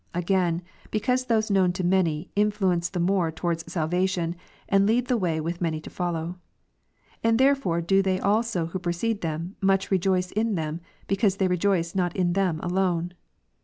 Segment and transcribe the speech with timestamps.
[0.15, 0.61] Again^
[0.91, 4.35] becavise those known to many, influence the more towards salvation,
[4.67, 6.39] and lead the way with manyto follow.
[7.23, 11.93] And therefore do they also who preceded them, much rejoice in them, because they rejoice
[11.93, 13.13] not in them alone.